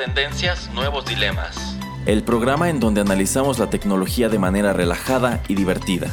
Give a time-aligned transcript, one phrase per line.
[0.00, 1.76] Tendencias, nuevos dilemas.
[2.06, 6.08] El programa en donde analizamos la tecnología de manera relajada y divertida.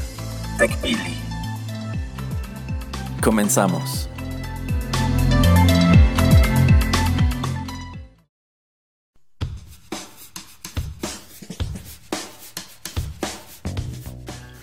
[0.57, 1.15] TechPili.
[3.23, 4.09] Comenzamos.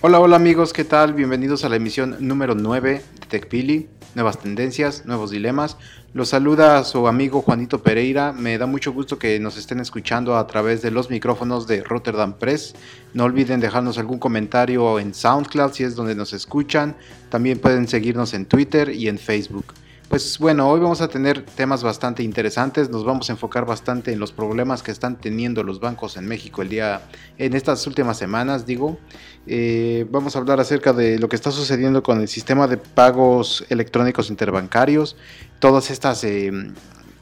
[0.02, 1.14] Hola, hola amigos, ¿qué tal?
[1.14, 5.76] Bienvenidos a la emisión número 9 de TechPili, nuevas tendencias, nuevos dilemas.
[6.12, 8.32] Los saluda su amigo Juanito Pereira.
[8.32, 12.34] Me da mucho gusto que nos estén escuchando a través de los micrófonos de Rotterdam
[12.34, 12.74] Press.
[13.12, 16.96] No olviden dejarnos algún comentario en SoundCloud si es donde nos escuchan.
[17.30, 19.74] También pueden seguirnos en Twitter y en Facebook.
[20.08, 24.20] Pues bueno, hoy vamos a tener temas bastante interesantes, nos vamos a enfocar bastante en
[24.20, 27.02] los problemas que están teniendo los bancos en México el día,
[27.38, 28.98] en estas últimas semanas, digo.
[29.46, 33.64] Eh, vamos a hablar acerca de lo que está sucediendo con el sistema de pagos
[33.70, 35.16] electrónicos interbancarios,
[35.58, 36.52] todas estas eh,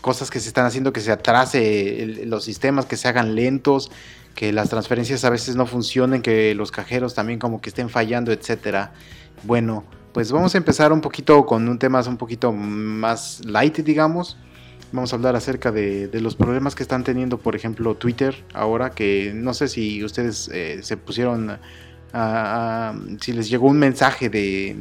[0.00, 3.90] cosas que se están haciendo que se atrase los sistemas, que se hagan lentos,
[4.34, 8.32] que las transferencias a veces no funcionen, que los cajeros también como que estén fallando,
[8.32, 8.92] etcétera.
[9.44, 14.36] Bueno, pues vamos a empezar un poquito con un tema un poquito más light, digamos.
[14.92, 19.32] Vamos a hablar acerca de, los problemas que están teniendo, por ejemplo, Twitter ahora, que
[19.34, 21.58] no sé si ustedes eh, se pusieron,
[22.12, 24.76] a, si les llegó un mensaje de,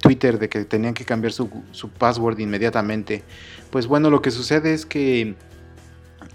[0.00, 1.50] Twitter de que tenían que cambiar su,
[1.98, 3.24] password inmediatamente.
[3.70, 5.34] Pues bueno, lo que sucede es que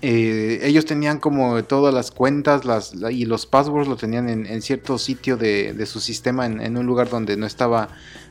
[0.01, 4.97] eh, ellos tenían como todas las cuentas las, y los passwords lo tenían en, cierto
[4.97, 7.87] sitio de, su sistema, en, un lugar donde no estaba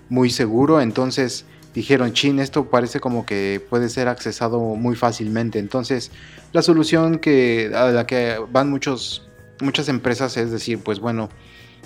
[0.08, 1.44] muy seguro, entonces
[1.74, 5.58] dijeron, chin, esto parece como que puede ser accesado muy fácilmente.
[5.58, 6.10] Entonces,
[6.52, 9.28] la solución que, a la que van muchos,
[9.60, 11.28] muchas empresas es decir, pues bueno,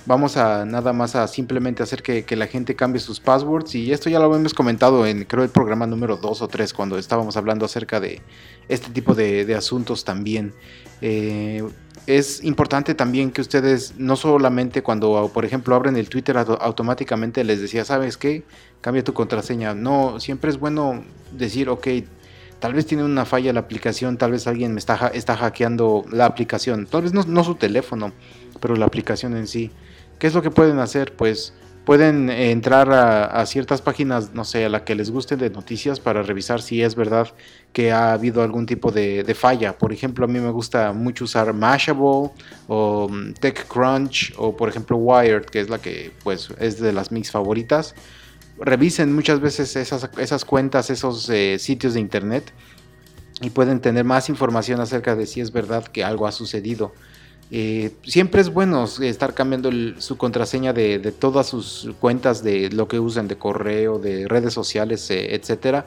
[0.09, 3.75] vamos a nada más a simplemente hacer que, la gente cambie sus passwords.
[3.75, 6.99] Y esto ya lo hemos comentado en, creo, el programa número 2 o 3, cuando
[6.99, 8.23] estábamos hablando acerca de
[8.69, 10.55] este tipo de, asuntos también.
[11.01, 11.63] Eh,
[12.07, 17.61] es importante también que ustedes no solamente cuando, por ejemplo, abren el Twitter automáticamente les
[17.61, 18.45] decía, ¿sabes qué?
[18.81, 19.75] Cambia tu contraseña.
[19.75, 21.87] No, siempre es bueno decir, ok,
[22.61, 26.25] tal vez tiene una falla la aplicación, tal vez alguien me está, está hackeando la
[26.25, 28.13] aplicación, tal vez no, no su teléfono,
[28.61, 29.71] pero la aplicación en sí.
[30.19, 31.15] ¿Qué es lo que pueden hacer?
[31.15, 31.53] Pues
[31.89, 36.23] pueden entrar a, ciertas páginas, no sé, a la que les guste de noticias para
[36.23, 37.29] revisar si es verdad
[37.73, 39.79] que ha habido algún tipo de, falla.
[39.79, 42.31] Por ejemplo, a mí me gusta mucho usar Mashable
[42.67, 47.11] o mm, TechCrunch o por ejemplo Wired, que es la que pues es de las
[47.11, 47.95] mis favoritas.
[48.59, 52.53] Revisen muchas veces esas, cuentas, esos eh, sitios de internet
[53.41, 56.93] y pueden tener más información acerca de si es verdad que algo ha sucedido.
[57.51, 59.71] Eh, siempre es bueno estar cambiando
[60.01, 65.11] su contraseña de, todas sus cuentas de lo que usan de correo, de redes sociales,
[65.11, 65.87] eh, etcétera,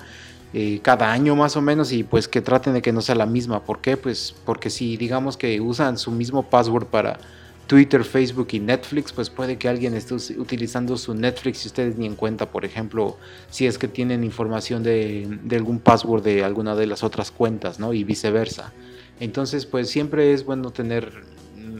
[0.53, 3.27] eh, cada año más o menos y pues que traten de que no sea la
[3.27, 3.63] misma.
[3.63, 3.95] ¿Por qué?
[3.95, 7.19] Pues porque si digamos que usan su mismo password para
[7.67, 12.07] Twitter, Facebook y Netflix, pues puede que alguien esté utilizando su Netflix y ustedes ni
[12.07, 13.17] en cuenta, por ejemplo,
[13.49, 17.79] si es que tienen información de, de algún password de alguna de las otras cuentas,
[17.79, 17.93] ¿no?
[17.93, 18.73] Y viceversa.
[19.21, 21.23] Entonces, pues siempre es bueno tener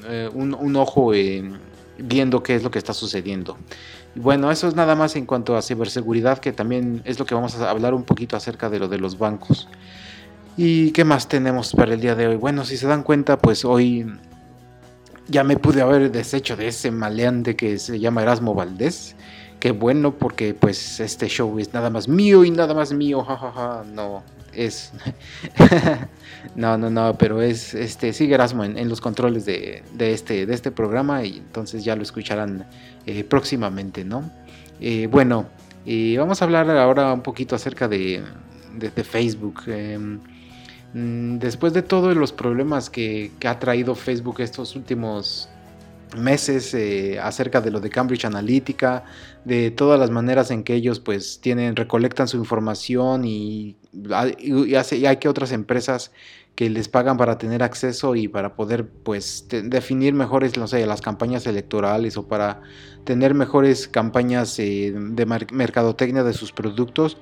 [0.08, 1.12] eh, un, ojo
[1.98, 3.58] viendo qué es lo que está sucediendo.
[4.16, 7.56] Bueno, eso es nada más en cuanto a ciberseguridad, que también es lo que vamos
[7.56, 9.68] a hablar un poquito acerca de lo de los bancos.
[10.58, 12.36] ¿Y qué más tenemos para el día de hoy?
[12.36, 14.06] Bueno, si se dan cuenta, pues hoy
[15.28, 19.16] ya me pude haber deshecho de ese maleante que se llama Erasmo Valdés.
[19.62, 23.84] Qué bueno, porque pues este show es nada más mío y nada más mío, jajaja.
[23.94, 24.92] No, es.
[26.56, 27.74] no, no, no, pero es.
[27.74, 32.04] Este, sigue Erasmo en, los controles de, este, de este programa y entonces ya lo
[32.04, 32.66] escucharán
[33.06, 34.32] eh, próximamente, ¿no?
[34.80, 35.48] Eh, bueno,
[36.18, 38.24] vamos a hablar ahora un poquito acerca de,
[39.04, 39.64] Facebook.
[39.68, 40.20] Em,
[40.94, 45.50] mm, después de todos los problemas que, que ha traído Facebook estos últimos
[46.18, 49.04] meses eh, acerca de lo de Cambridge Analytica,
[49.46, 53.78] de todas las maneras en que ellos pues tienen, recolectan su información y,
[54.40, 56.12] y, hay que otras empresas
[56.56, 61.02] que les pagan para tener acceso y para poder pues definir mejores, no sé, las
[61.02, 62.62] campañas electorales o para
[63.04, 67.18] tener mejores campañas eh, de mercadotecnia de sus productos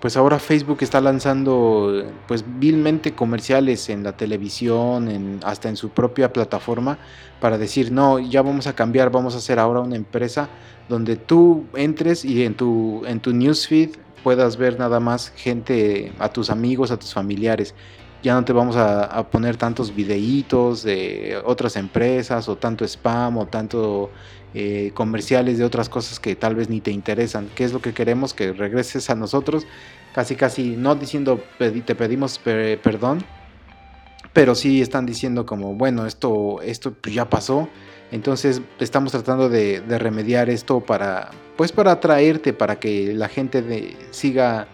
[0.00, 5.90] pues ahora Facebook está lanzando pues vilmente comerciales en la televisión, en, hasta en su
[5.90, 6.98] propia plataforma
[7.40, 10.48] para decir, no, ya vamos a cambiar, vamos a hacer ahora una empresa
[10.88, 13.90] donde tú entres y en tu, en tu newsfeed
[14.22, 17.74] puedas ver nada más gente, a tus amigos, a tus familiares.
[18.22, 23.46] Ya no te vamos a, poner tantos videitos de otras empresas o tanto spam o
[23.46, 24.10] tanto
[24.52, 27.48] eh, comerciales de otras cosas que tal vez ni te interesan.
[27.54, 28.34] ¿Qué es lo que queremos?
[28.34, 29.66] Que regreses a nosotros,
[30.12, 33.24] casi casi no diciendo te pedimos perdón,
[34.32, 37.68] pero sí están diciendo como, bueno, esto, esto pues ya pasó,
[38.10, 44.66] entonces estamos tratando de, remediar esto para, pues para atraerte, para que la gente siga,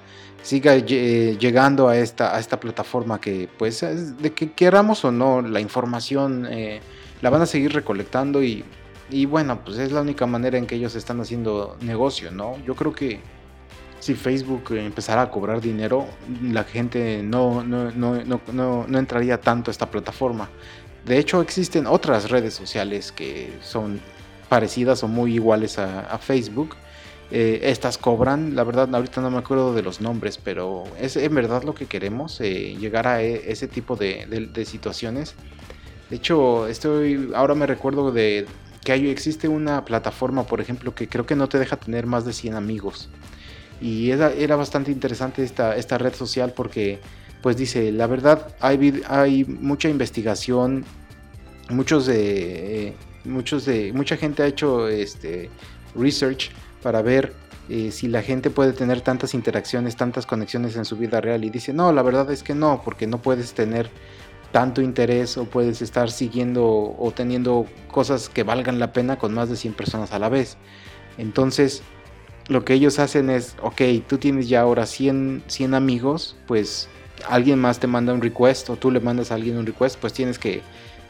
[0.43, 5.61] siga llegando a esta, a esta plataforma que, pues, de que queramos o no, la
[5.61, 6.81] información eh,
[7.20, 8.64] la van a seguir recolectando y,
[9.11, 12.56] y bueno, pues es la única manera en que ellos están haciendo negocio, ¿no?
[12.64, 13.20] Yo creo que
[14.00, 16.06] si Facebook empezara a cobrar dinero,
[16.43, 18.23] la gente no, no, no,
[18.53, 20.49] no, entraría tanto a esta plataforma.
[21.05, 24.00] De hecho, existen otras redes sociales que son
[24.49, 26.76] parecidas o muy iguales a, Facebook.
[27.32, 31.35] Eh, estas cobran, la verdad ahorita no me acuerdo de los nombres, pero es en
[31.35, 35.35] verdad lo que queremos, eh, llegar a e, ese tipo de, de, situaciones.
[36.11, 38.47] De hecho, estoy, ahora me recuerdo de
[38.87, 42.25] que hay, existe una plataforma, por ejemplo, que creo que no te deja tener más
[42.25, 43.09] de 100 amigos.
[43.81, 47.00] Y era, era bastante interesante esta, esta red social porque,
[47.43, 50.85] pues dice, la verdad hay, hay mucha investigación,
[51.69, 52.94] muchos de,
[53.25, 55.50] muchos de, mucha gente ha hecho este,
[55.97, 57.33] research para ver
[57.69, 61.44] eh, si la gente puede tener tantas interacciones, tantas conexiones en su vida real.
[61.44, 63.91] Y dice, no, la verdad es que no, porque no puedes tener
[64.52, 66.64] tanto interés o puedes estar siguiendo
[66.98, 70.56] o teniendo cosas que valgan la pena con más de 100 personas a la vez.
[71.19, 71.82] Entonces,
[72.48, 76.88] lo que ellos hacen es, ok, tú tienes ya ahora 100, 100 amigos, pues
[77.28, 80.12] alguien más te manda un request o tú le mandas a alguien un request, pues
[80.12, 80.62] tienes que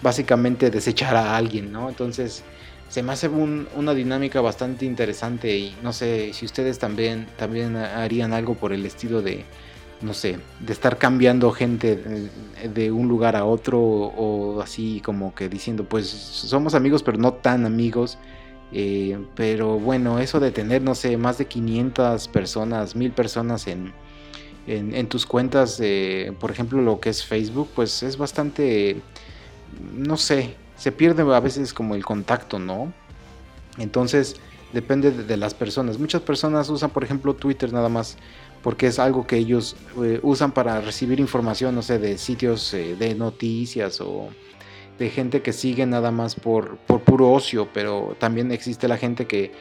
[0.02, 1.88] básicamente desechar a alguien, ¿no?
[1.88, 2.42] Entonces
[2.88, 8.32] se me hace una dinámica bastante interesante y no sé si ustedes también, también harían
[8.32, 9.44] algo por el estilo de,
[10.02, 12.30] no sé, de estar cambiando gente
[12.74, 17.32] de, un lugar a otro o así como que diciendo, pues somos amigos pero no
[17.32, 18.18] tan amigos
[18.72, 23.92] eh, pero bueno, eso de tener, no sé, más de 500 personas, 1000 personas en,
[24.66, 25.80] en, tus cuentas,
[26.40, 29.00] por ejemplo, lo que es Facebook, pues es bastante,
[29.94, 32.92] no sé, se pierde a veces como el contacto, ¿no?
[33.78, 34.36] Entonces,
[34.72, 35.98] depende de, las personas.
[35.98, 38.16] Muchas personas usan, por ejemplo, Twitter nada más
[38.66, 42.96] porque es algo que ellos eh, usan para recibir información, no sé, de sitios eh,
[42.98, 44.30] de noticias o
[44.98, 49.28] de gente que sigue nada más por, por puro ocio, pero también existe la gente
[49.28, 49.52] que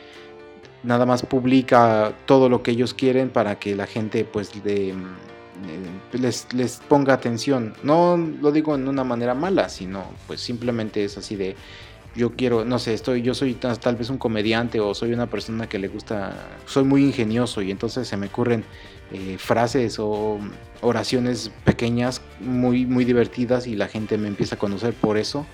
[0.81, 4.95] nada más publica todo lo que ellos quieren para que la gente pues eh,
[6.13, 7.75] les, les, ponga atención.
[7.83, 11.55] No lo digo en una manera mala, sino pues simplemente es así de
[12.15, 15.67] yo quiero, no sé, estoy, yo soy tal vez un comediante o soy una persona
[15.67, 16.33] que le gusta,
[16.65, 18.63] soy muy ingenioso y entonces se me ocurren
[19.11, 20.39] eh, frases o
[20.81, 25.45] oraciones pequeñas muy, muy divertidas y la gente me empieza a conocer por eso,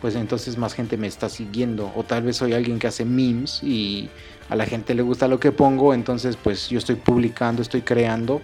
[0.00, 1.92] pues entonces más gente me está siguiendo.
[1.96, 4.08] O tal vez soy alguien que hace memes y
[4.48, 8.40] a la gente le gusta lo que pongo, entonces pues yo estoy publicando, estoy creando.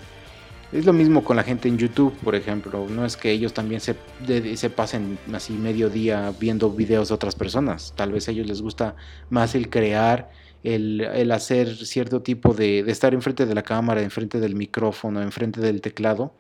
[0.73, 2.87] Es lo mismo con la gente en YouTube, por ejemplo.
[2.91, 3.95] No es que ellos también se,
[4.57, 7.93] se pasen así medio día viendo videos de otras personas.
[7.97, 8.97] Tal vez a ellos les gusta
[9.31, 10.31] más el crear
[10.65, 15.61] el, hacer cierto tipo de, de, estar enfrente de la cámara, enfrente del micrófono, enfrente
[15.61, 16.35] del teclado,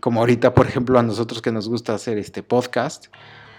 [0.00, 3.06] como ahorita, por ejemplo, a nosotros que nos gusta hacer este podcast.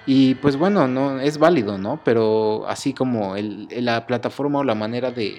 [0.05, 2.01] Y pues bueno, no es válido, ¿no?
[2.03, 5.37] Pero así como el, la plataforma o la manera de,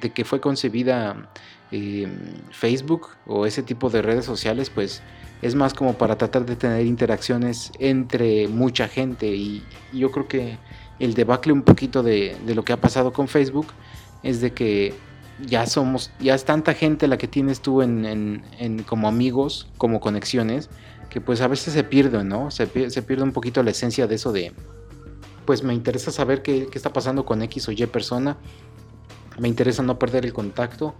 [0.00, 1.30] de que fue concebida
[1.70, 2.08] eh,
[2.50, 5.02] Facebook o ese tipo de redes sociales, pues
[5.42, 9.26] es más como para tratar de tener interacciones entre mucha gente.
[9.28, 10.58] Y yo creo que
[10.98, 13.66] el debacle un poquito de, lo que ha pasado con Facebook
[14.22, 14.94] es de que
[15.46, 18.42] ya somos, ya es tanta gente la que tienes tú en,
[18.86, 20.68] como amigos, como conexiones,
[21.10, 22.50] que pues a veces se pierde, ¿no?
[22.50, 24.52] Se, pierde un poquito la esencia de eso de,
[25.46, 28.36] pues me interesa saber qué, qué, está pasando con X o Y persona,
[29.38, 30.96] me interesa no perder el contacto,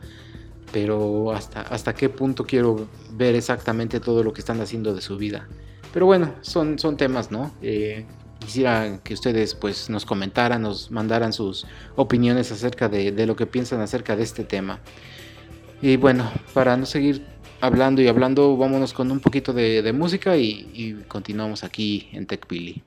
[0.72, 5.16] pero hasta, hasta qué punto quiero ver exactamente todo lo que están haciendo de su
[5.16, 5.48] vida.
[5.92, 7.50] Pero bueno, son, son temas, ¿no?
[7.62, 8.06] Eh,
[8.38, 11.66] quisiera que ustedes pues nos comentaran, nos mandaran sus
[11.97, 14.80] opiniones acerca de, lo que piensan acerca de este tema.
[15.80, 17.25] Y bueno, para no seguir
[17.61, 22.83] hablando y hablando, vámonos con un poquito de, música y, y, continuamos aquí en TechPili.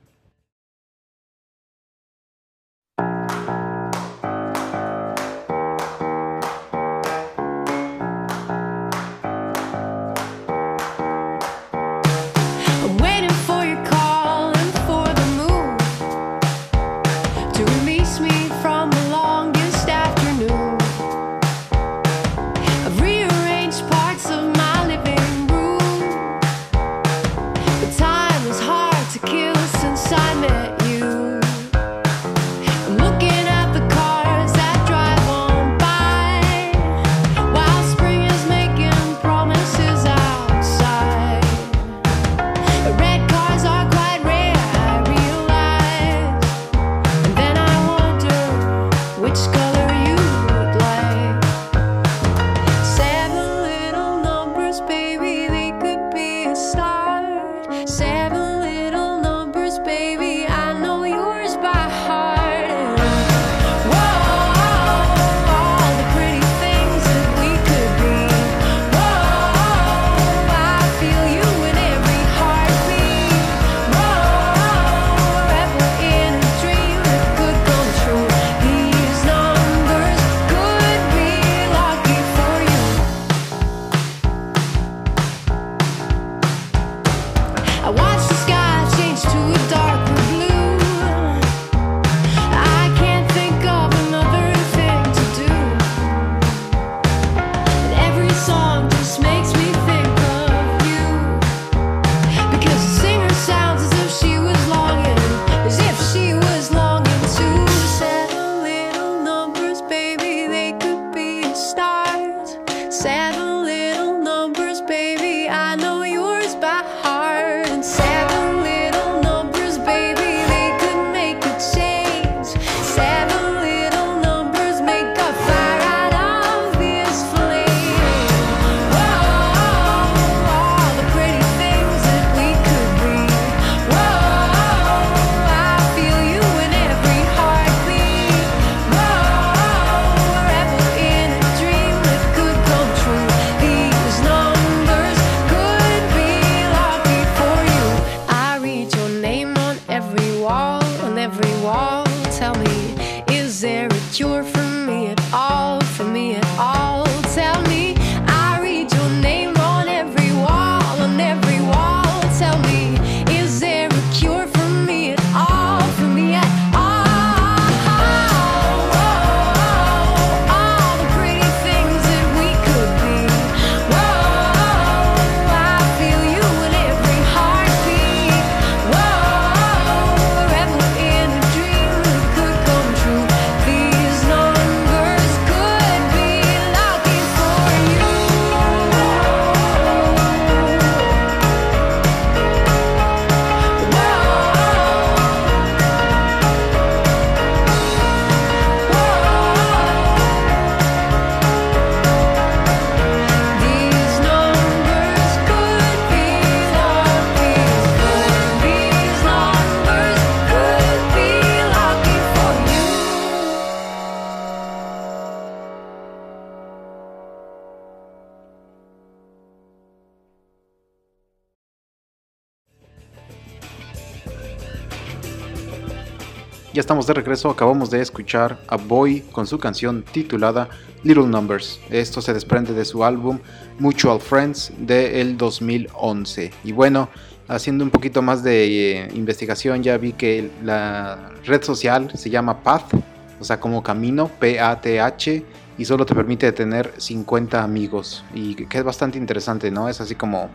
[226.72, 230.70] Ya estamos de regreso, acabamos de escuchar a Boy con su canción titulada
[231.02, 231.78] Little Numbers.
[231.90, 233.40] Esto se desprende de su álbum
[233.78, 236.50] Mutual Friends del 2011.
[236.64, 237.10] Y bueno,
[237.46, 242.62] haciendo un poquito más de eh, investigación ya vi que la red social se llama
[242.62, 242.94] Path,
[243.38, 245.44] o sea, como camino, P-A-T-H,
[245.76, 248.24] y solo te permite tener 50 amigos.
[248.32, 249.90] Y que es bastante interesante, ¿no?
[249.90, 250.48] Es así como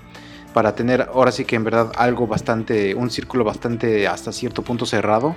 [0.52, 4.88] para tener ahora sí que en verdad algo bastante, un círculo bastante hasta cierto punto
[4.88, 5.36] cerrado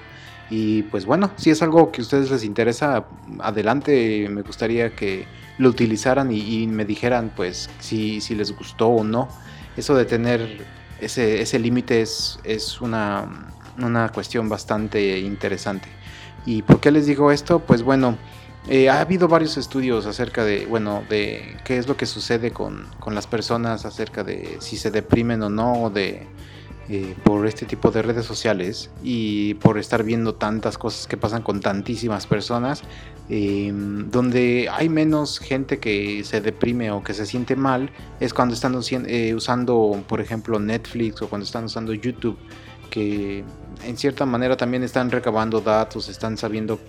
[0.51, 3.07] y pues bueno, si es algo que a ustedes les interesa,
[3.39, 5.25] adelante, me gustaría que
[5.59, 9.29] lo utilizaran y, me dijeran pues si, si, les gustó o no.
[9.77, 10.67] Eso de tener
[11.01, 15.89] ese, ese límite es, es una, una, cuestión bastante interesante.
[16.47, 17.61] ¿Y por qué les digo esto?
[17.61, 18.19] Pues bueno,
[18.69, 22.89] eh, ha habido varios estudios acerca de, bueno, de qué es lo que sucede con,
[22.99, 26.27] con las personas, acerca de si se deprimen o no, de
[26.93, 31.41] eh, por este tipo de redes sociales y por estar viendo tantas cosas que pasan
[31.41, 32.83] con tantísimas personas,
[33.29, 38.55] em, donde hay menos gente que se deprime o que se siente mal, es cuando
[38.57, 42.37] están eh, usando, por ejemplo, Netflix o cuando están usando YouTube,
[42.91, 43.45] que
[43.85, 46.81] en cierta manera también están recabando datos, están sabiendo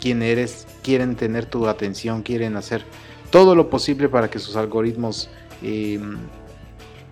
[0.00, 2.84] quién eres, quieren tener tu atención, quieren hacer
[3.32, 5.28] todo lo posible para que sus algoritmos
[5.62, 6.16] em,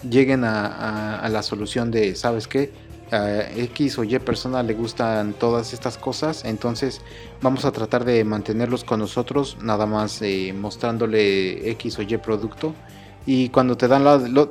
[0.02, 2.72] lleguen a, la solución de, ¿sabes qué?
[3.12, 7.00] A X o Y persona le gustan todas estas cosas, entonces
[7.40, 12.74] vamos a tratar de mantenerlos con nosotros, nada más eh, mostrándole X o Y producto.
[13.28, 14.04] Y cuando te dan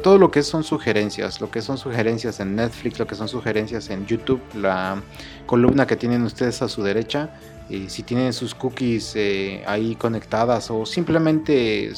[0.04, 3.90] todo lo que son sugerencias, lo que son sugerencias en Netflix, lo que son sugerencias
[3.90, 5.02] en YouTube, la
[5.46, 7.30] columna que tienen ustedes a su derecha,
[7.88, 11.92] si tienen sus cookies eh, ahí conectadas o simplemente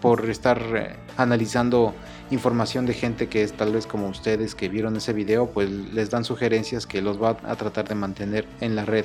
[0.00, 1.94] por estar eh, analizando
[2.30, 6.10] información de gente que es tal vez como ustedes que vieron ese video, pues les
[6.10, 9.04] dan sugerencias que los va a tratar de mantener en la red.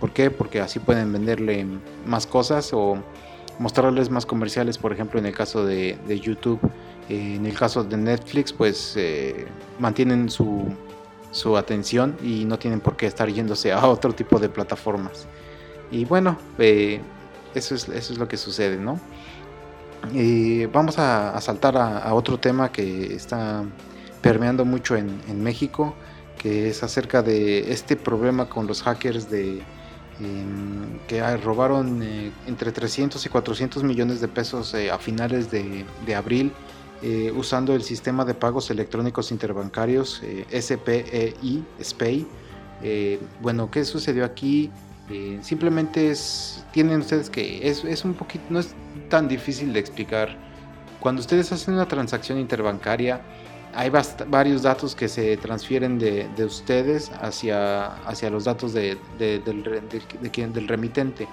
[0.00, 0.30] ¿Por qué?
[0.30, 1.66] Porque así pueden venderle
[2.04, 3.02] más cosas o
[3.58, 6.60] mostrarles más comerciales, por ejemplo, en el caso de, YouTube.
[7.08, 8.98] Eh, en el caso de Netflix, pues
[9.78, 10.66] mantienen su,
[11.36, 15.26] su atención y no tienen por qué estar yéndose a otro tipo de plataformas.
[15.90, 17.00] Y bueno, eh,
[17.54, 18.98] eso, es, eso es lo que sucede, ¿no?
[20.12, 23.64] Y vamos a, saltar a, otro tema que está
[24.20, 25.94] permeando mucho en, México,
[26.38, 29.62] que es acerca de este problema con los hackers de
[30.20, 36.14] em, que robaron eh, entre 300 y 400 millones de pesos eh, a finales de,
[36.14, 36.52] abril
[37.36, 42.26] usando el sistema de pagos electrónicos interbancarios SPEI, SPEI.
[43.42, 44.72] bueno, ¿qué sucedió aquí?
[45.08, 48.74] Eh, simplemente es, tienen ustedes que, es, un poquito, no es
[49.08, 50.36] tan difícil de explicar.
[51.00, 53.20] Cuando ustedes hacen una transacción interbancaria,
[53.74, 60.68] hay varios datos que se transfieren de, ustedes hacia, hacia los datos de, del, del,
[60.68, 61.28] remitente.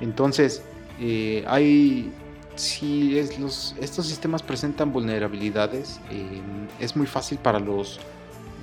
[0.00, 0.62] Entonces,
[0.98, 2.10] eh, hay,
[2.56, 6.40] si es los, estos sistemas presentan vulnerabilidades, eh,
[6.80, 8.00] es muy fácil para los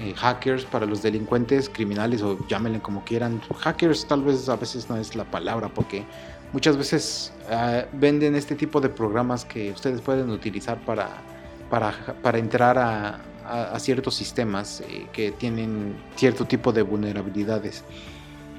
[0.01, 3.41] eh, hackers, para los delincuentes criminales o llámenle como quieran.
[3.53, 6.05] Hackers tal vez a veces no es la palabra porque
[6.53, 11.09] muchas veces ah, venden este tipo de programas que ustedes pueden utilizar para,
[11.69, 13.19] para, entrar a,
[13.77, 17.83] ciertos sistemas eh, que tienen cierto tipo de vulnerabilidades.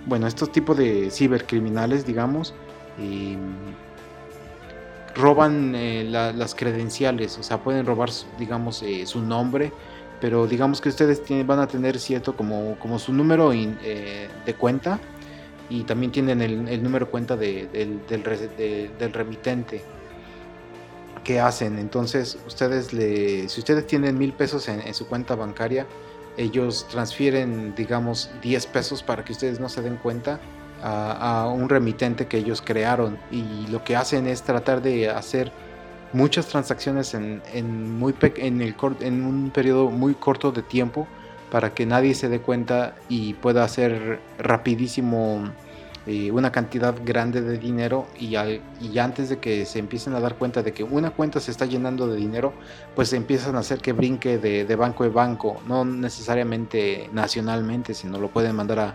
[0.04, 2.52] Bueno, estos tipos de cibercriminales, digamos,
[5.14, 9.72] roban eh, las credenciales, o sea, pueden robar, digamos, su nombre
[10.20, 15.00] pero digamos que ustedes van a tener cierto como, su número eh, de cuenta
[15.68, 18.00] y también tienen el, número cuenta del,
[19.12, 19.82] remitente
[21.24, 21.78] que hacen.
[21.78, 25.86] Entonces, ustedes le, si ustedes tienen mil pesos en, su cuenta bancaria,
[26.36, 30.40] ellos transfieren, digamos, 10 pesos para que ustedes no se den cuenta
[30.82, 33.18] a un remitente que ellos crearon.
[33.30, 35.52] Y lo que hacen es tratar de hacer
[36.12, 41.06] muchas transacciones en, en muy en, el, en un periodo muy corto de tiempo
[41.50, 45.50] para que nadie se dé cuenta y pueda hacer rapidísimo
[46.06, 48.34] eh, una cantidad grande de dinero y,
[48.80, 51.66] y, antes de que se empiecen a dar cuenta de que una cuenta se está
[51.66, 52.54] llenando de dinero,
[52.94, 58.18] pues empiezan a hacer que brinque de, de banco en banco, no necesariamente nacionalmente, sino
[58.18, 58.94] lo pueden mandar a,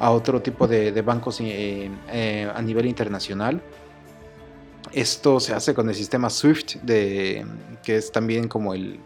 [0.00, 3.62] a otro tipo de, de bancos eh, eh, a nivel internacional
[4.92, 7.46] esto se hace con el sistema SWIFT, de,
[7.82, 9.00] que es también como el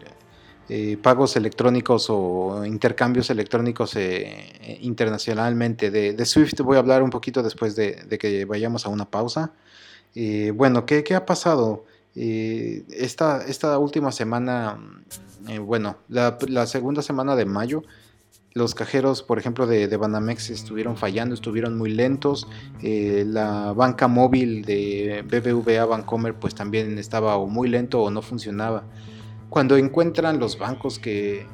[0.69, 5.91] eh, pagos electrónicos o intercambios electrónicos eh, internacionalmente.
[5.91, 9.53] De, SWIFT voy a hablar un poquito después de, que vayamos a una pausa.
[10.13, 11.85] Eh, bueno, ¿qué, ha pasado?
[12.15, 14.79] Esta, esta, última semana,
[15.61, 17.83] bueno, la segunda semana de mayo,
[18.57, 22.47] los cajeros, por ejemplo, de, Banamex estuvieron fallando, estuvieron muy lentos.
[22.81, 28.21] Eh, la banca móvil de BBVA Bancomer pues también estaba o muy lento o no
[28.21, 28.83] funcionaba.
[29.49, 31.45] Cuando encuentran los bancos que,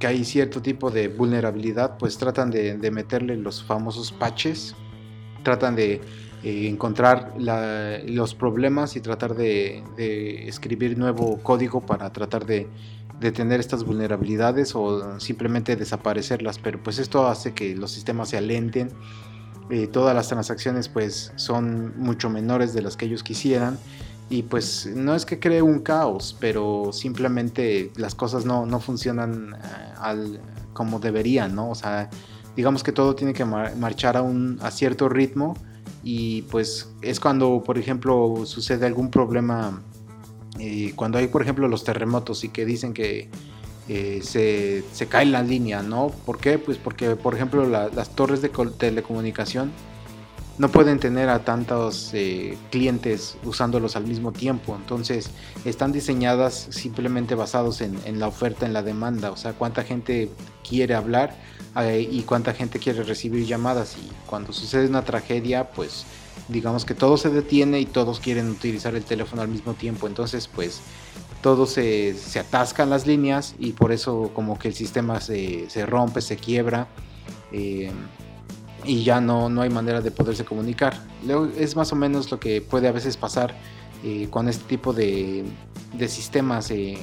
[0.00, 4.76] hay cierto tipo de vulnerabilidad, pues tratan de, meterle los famosos patches,
[5.42, 6.00] tratan de
[6.42, 12.68] eh, encontrar los problemas y tratar de, de escribir nuevo código para tratar de
[13.20, 18.36] de tener estas vulnerabilidades o simplemente desaparecerlas, pero pues esto hace que los sistemas se
[18.36, 18.90] alenten,
[19.70, 23.78] eh, todas las transacciones pues son mucho menores de las que ellos quisieran
[24.28, 29.54] y pues no es que cree un caos, pero simplemente las cosas no, no funcionan
[29.54, 30.40] eh, al,
[30.72, 31.70] como deberían, ¿no?
[31.70, 32.10] O sea,
[32.56, 35.56] digamos que todo tiene que marchar a, un, a cierto ritmo
[36.02, 39.82] y pues es cuando, por ejemplo, sucede algún problema
[40.94, 43.28] cuando hay, por ejemplo, los terremotos y que dicen que
[43.88, 46.08] eh, se, se, cae la línea, ¿no?
[46.08, 46.58] ¿Por qué?
[46.58, 49.70] Pues porque, por ejemplo, las torres de telecomunicación
[50.58, 54.74] no pueden tener a tantos eh, clientes usándolos al mismo tiempo.
[54.74, 55.30] Entonces,
[55.64, 59.30] están diseñadas simplemente basados en, en la oferta, en la demanda.
[59.30, 60.30] O sea, cuánta gente
[60.68, 61.36] quiere hablar
[61.78, 63.96] eh, y cuánta gente quiere recibir llamadas.
[63.98, 66.06] Y cuando sucede una tragedia, pues
[66.48, 70.06] digamos que todo se detiene y todos quieren utilizar el teléfono al mismo tiempo.
[70.06, 70.80] Entonces, pues
[71.42, 75.86] todo se, se atascan las líneas y por eso como que el sistema se, se
[75.86, 76.88] rompe, se quiebra
[77.52, 77.90] eh,
[78.84, 81.00] y ya no, no hay manera de poderse comunicar.
[81.56, 83.54] es más o menos lo que puede a veces pasar
[84.04, 85.44] eh, con este tipo de,
[85.92, 86.98] de sistemas eh,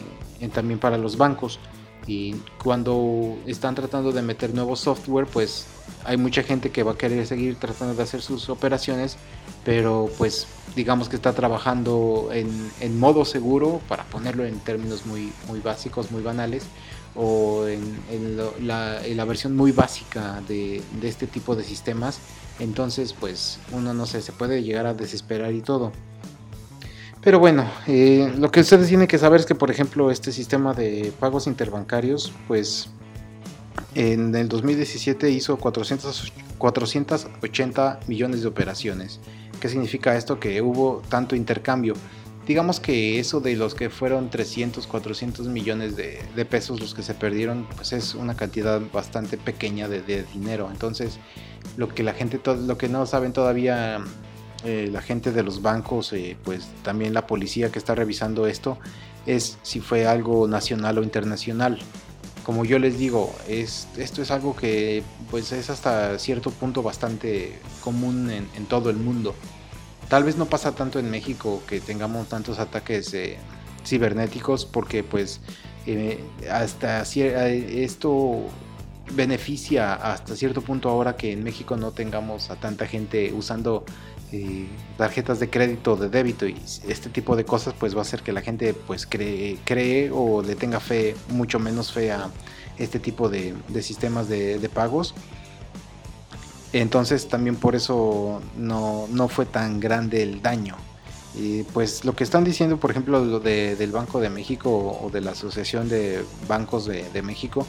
[0.54, 1.60] también para los bancos.
[2.06, 5.66] Y cuando están tratando de meter nuevo software, pues
[6.06, 9.18] hay mucha gente que va a querer seguir tratando de hacer sus operaciones,
[9.64, 15.60] pero pues digamos que está trabajando en, modo seguro, para ponerlo en términos muy, muy
[15.60, 16.64] básicos, muy banales,
[17.16, 18.38] o en,
[18.68, 22.20] la, versión muy básica de, este tipo de sistemas.
[22.60, 25.92] Entonces, pues uno no sé, se puede llegar a desesperar y todo.
[27.22, 30.74] Pero bueno, eh, lo que ustedes tienen que saber es que, por ejemplo, este sistema
[30.74, 32.90] de pagos interbancarios, pues
[33.96, 39.20] en el 2017 hizo 400, 480 millones de operaciones.
[39.60, 40.40] ¿Qué significa esto?
[40.40, 41.94] Que hubo tanto intercambio.
[42.48, 47.14] Digamos que eso de los que fueron 300, 400 millones de, pesos los que se
[47.14, 50.70] perdieron, pues es una cantidad bastante pequeña de, dinero.
[50.70, 51.20] Entonces,
[51.78, 54.04] lo que la gente, lo que no saben todavía
[54.66, 58.78] eh, la gente de los bancos, eh, pues también la policía que está revisando esto,
[59.26, 61.80] es si fue algo nacional o internacional
[62.44, 67.58] como yo les digo, es, esto es algo que pues es hasta cierto punto bastante
[67.82, 69.34] común en, todo el mundo.
[70.10, 73.38] Tal vez no pasa tanto en México que tengamos tantos ataques eh,
[73.86, 75.40] cibernéticos porque pues
[75.86, 78.42] eh, hasta eh, esto
[79.16, 83.86] beneficia hasta cierto punto ahora que en México no tengamos a tanta gente usando
[84.98, 86.56] tarjetas de crédito o de débito y
[86.88, 90.42] este tipo de cosas pues va a hacer que la gente pues cree, cree o
[90.42, 92.30] le tenga fe, mucho menos fe a
[92.78, 95.14] este tipo de, sistemas de, pagos.
[96.72, 100.76] Entonces también por eso no, fue tan grande el daño.
[101.36, 105.22] Y pues lo que están diciendo, por ejemplo, lo del Banco de México o de
[105.22, 107.68] la Asociación de Bancos de, México,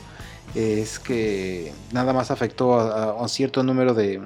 [0.55, 4.21] es que nada más afectó a, un cierto número de,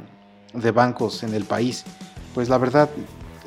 [0.53, 1.85] de bancos en el país
[2.35, 2.89] pues la verdad,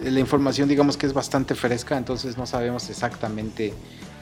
[0.04, 3.74] la información digamos que es bastante fresca, entonces no sabemos exactamente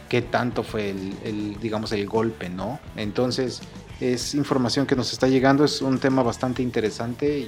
[0.10, 2.80] qué tanto fue el, digamos, el golpe, ¿no?
[2.96, 3.62] Entonces
[4.02, 7.48] es información que nos está llegando, es un tema bastante interesante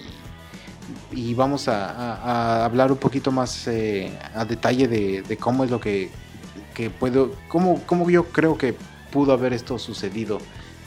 [1.11, 6.09] y, vamos a, hablar un poquito más eh, a detalle de, cómo es lo que,
[6.99, 8.75] puedo, cómo, cómo, yo creo que
[9.11, 10.39] pudo haber esto sucedido.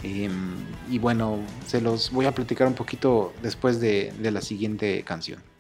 [0.03, 0.57] Em,
[0.91, 5.54] y bueno, se los voy a platicar un poquito después de la siguiente canción.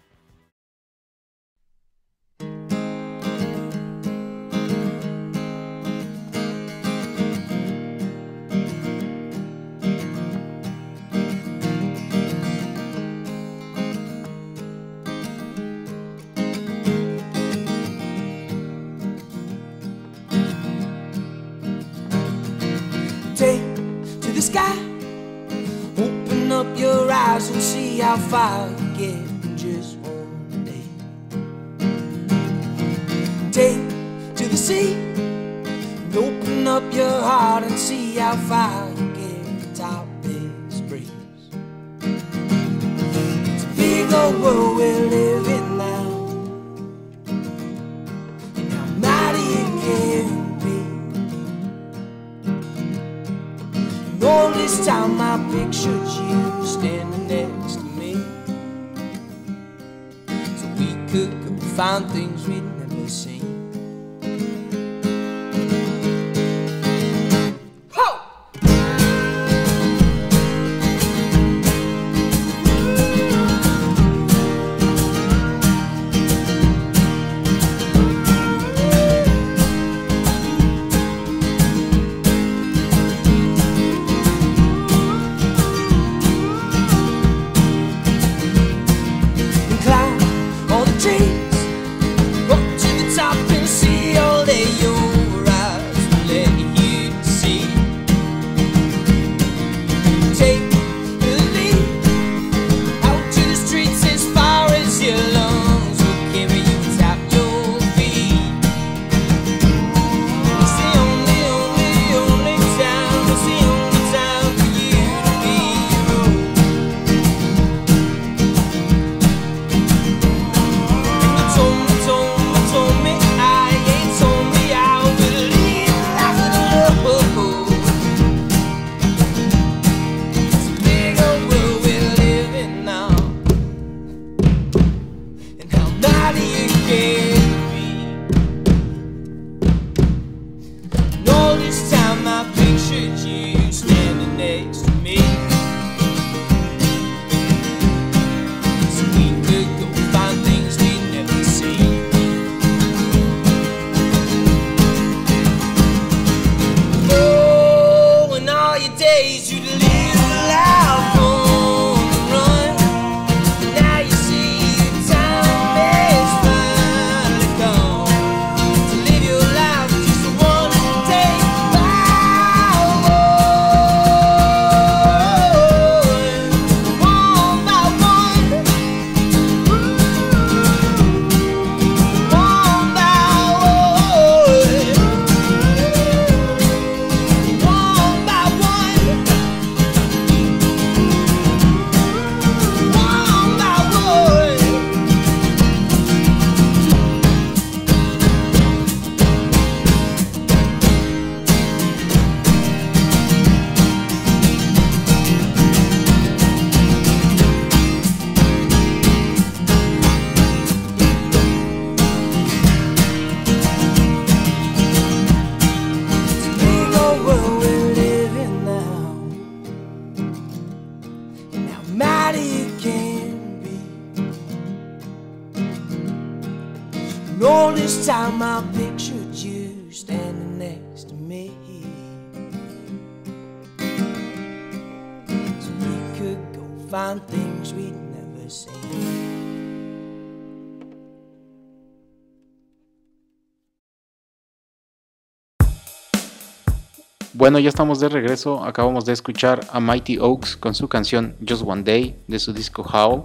[247.45, 248.65] Bueno, ya estamos de regreso.
[248.65, 252.81] Acabamos de escuchar a Mighty Oaks con su canción Just One Day de su disco
[252.81, 253.25] Howl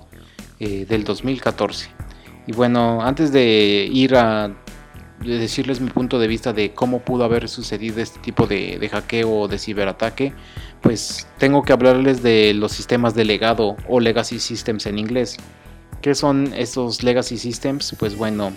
[0.59, 1.89] eh, del 2014.
[2.45, 4.53] Y bueno, antes de ir a
[5.21, 8.89] de decirles mi punto de vista de cómo pudo haber sucedido este tipo de, de
[8.89, 10.33] hackeo o de ciberataque,
[10.81, 15.37] pues tengo que hablarles de los sistemas de legado o legacy systems en inglés.
[16.01, 17.95] ¿Qué son estos legacy systems?
[17.97, 18.51] Pues bueno,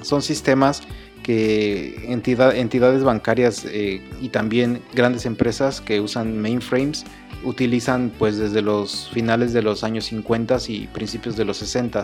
[0.00, 0.80] son sistemas
[1.28, 7.04] que entidad- entidades bancarias eh, y también grandes empresas que usan mainframes
[7.44, 12.02] utilizan pues desde los finales de los años 50 y principios de los 60.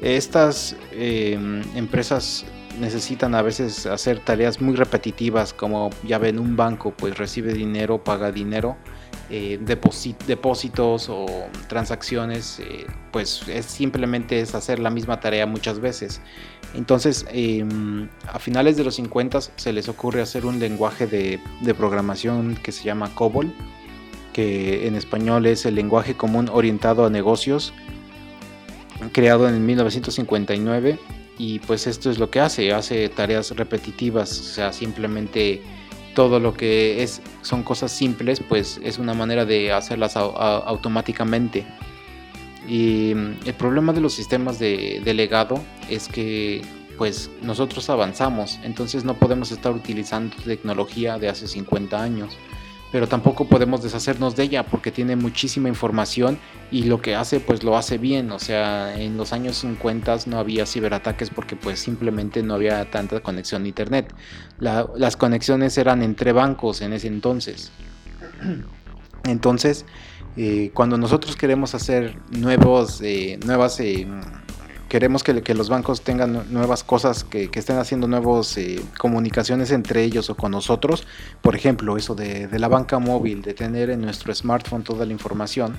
[0.00, 1.36] Estas eh,
[1.74, 2.44] empresas
[2.78, 8.04] necesitan a veces hacer tareas muy repetitivas como ya ven un banco pues recibe dinero,
[8.04, 8.76] paga dinero,
[9.28, 11.26] eh, depósitos o
[11.68, 16.20] transacciones eh, pues es simplemente es hacer la misma tarea muchas veces.
[16.74, 17.64] Entonces, eh,
[18.32, 21.38] a finales de los 50 se les ocurre hacer un lenguaje de,
[21.74, 23.52] programación que se llama COBOL,
[24.32, 27.74] que en español es el lenguaje común orientado a negocios,
[29.12, 30.98] creado en 1959.
[31.38, 35.62] Y pues esto es lo que hace, hace tareas repetitivas, o sea, simplemente
[36.14, 40.62] todo lo que es, son cosas simples, pues es una manera de hacerlas au- au-
[40.66, 41.64] automáticamente.
[42.72, 46.62] Y mm, el problema de los sistemas de, de legado es que
[46.96, 52.34] pues nosotros avanzamos, entonces no podemos estar utilizando tecnología de hace 50 años,
[52.92, 56.38] pero tampoco podemos deshacernos de ella porque tiene muchísima información
[56.70, 60.38] y lo que hace pues lo hace bien, o sea, en los años 50 no
[60.38, 64.14] había ciberataques porque pues simplemente no había tanta conexión a internet.
[64.58, 67.70] La- las conexiones eran entre bancos en ese entonces.
[69.24, 69.84] Entonces,
[70.36, 74.06] eh, cuando nosotros queremos hacer nuevos, eh, nuevas, eh,
[74.88, 78.58] queremos que, los bancos tengan nu- nuevas cosas, que, que estén haciendo nuevas
[78.98, 81.06] comunicaciones entre ellos o con nosotros,
[81.40, 85.12] por ejemplo, eso de, de la banca móvil, de tener en nuestro smartphone toda la
[85.12, 85.76] información,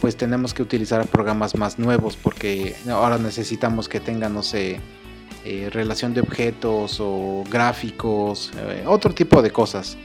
[0.00, 4.80] pues tenemos que utilizar programas más nuevos porque ahora necesitamos que tengan, no sé,
[5.44, 9.96] eh, relación de objetos o gráficos, eh, otro tipo de cosas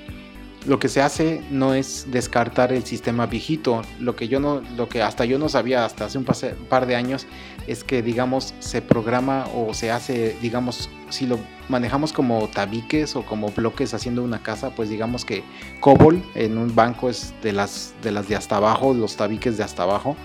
[0.65, 3.81] lo que se hace no es descartar el sistema viejito.
[3.99, 6.95] Lo que yo no, lo que hasta yo no sabía hasta hace un par de
[6.95, 7.27] años
[7.67, 13.23] es que digamos se programa o se hace, digamos, si lo manejamos como tabiques o
[13.23, 15.43] como bloques haciendo una casa, pues digamos que
[15.79, 20.15] COBOL en un banco es de las de hasta abajo, los tabiques de hasta abajo.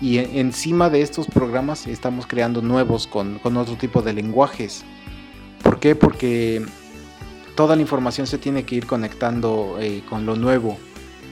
[0.00, 4.84] Y en- encima de estos programas estamos creando nuevos con otro tipo de lenguajes.
[5.62, 5.94] ¿Por qué?
[5.94, 6.64] Porque
[7.54, 10.78] toda la información se tiene que ir conectando eh, con lo nuevo.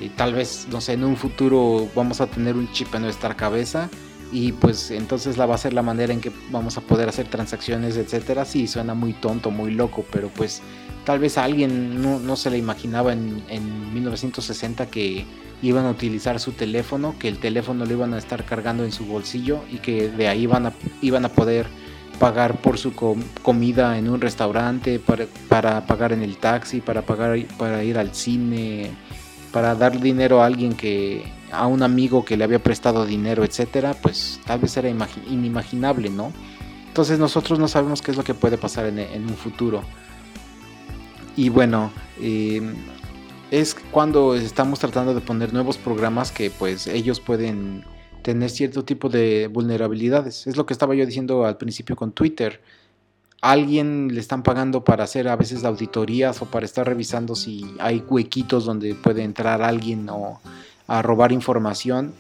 [0.01, 3.37] Y tal vez, no sé, en un futuro vamos a tener un chip en nuestra
[3.37, 3.91] cabeza
[4.33, 7.29] y pues entonces la va a ser la manera en que vamos a poder hacer
[7.29, 8.45] transacciones, etcétera.
[8.45, 10.63] Sí, suena muy tonto, muy loco, pero pues
[11.05, 15.27] tal vez a alguien no, no se le imaginaba en, en 1960 que
[15.63, 19.05] iban a utilizar su teléfono, que el teléfono lo iban a estar cargando en su
[19.05, 21.67] bolsillo y que de ahí van a, iban a poder
[22.21, 27.03] pagar por su com- comida en un restaurante, para, para pagar en el taxi, para
[27.03, 28.91] pagar para ir al cine,
[29.53, 33.95] para dar dinero a alguien que a un amigo que le había prestado dinero, etcétera,
[34.01, 36.33] pues tal vez era inimaginable, ¿no?
[36.87, 39.83] Entonces nosotros no sabemos qué es lo que puede pasar en, un futuro.
[41.37, 42.61] Y bueno, eh,
[43.51, 47.85] es cuando estamos tratando de poner nuevos programas que pues ellos pueden
[48.23, 50.47] tener cierto tipo de vulnerabilidades.
[50.47, 52.61] Es lo que estaba yo diciendo al principio con Twitter.
[53.43, 58.05] alguien le están pagando para hacer a veces auditorías o para estar revisando si hay
[58.07, 60.41] huequitos donde puede entrar alguien o
[60.87, 62.13] a robar información.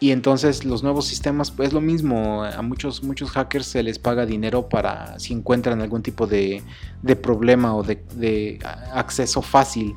[0.00, 3.98] Y entonces los nuevos sistemas, pues es lo mismo, a muchos, muchos hackers se les
[3.98, 6.62] paga dinero para si encuentran algún tipo de,
[7.02, 8.60] de problema o de, de
[8.92, 9.96] acceso fácil